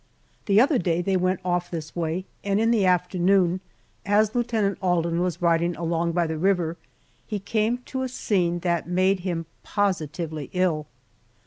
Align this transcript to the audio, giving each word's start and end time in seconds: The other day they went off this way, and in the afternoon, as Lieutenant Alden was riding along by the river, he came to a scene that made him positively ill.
The 0.47 0.59
other 0.59 0.79
day 0.79 1.03
they 1.03 1.15
went 1.15 1.41
off 1.45 1.69
this 1.69 1.95
way, 1.95 2.25
and 2.43 2.59
in 2.59 2.71
the 2.71 2.87
afternoon, 2.87 3.61
as 4.03 4.33
Lieutenant 4.33 4.79
Alden 4.81 5.21
was 5.21 5.43
riding 5.43 5.75
along 5.75 6.13
by 6.13 6.25
the 6.25 6.39
river, 6.39 6.75
he 7.27 7.37
came 7.37 7.77
to 7.85 8.01
a 8.01 8.09
scene 8.09 8.61
that 8.61 8.89
made 8.89 9.19
him 9.19 9.45
positively 9.61 10.49
ill. 10.53 10.87